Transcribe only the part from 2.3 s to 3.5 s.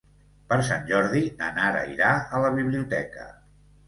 a la biblioteca.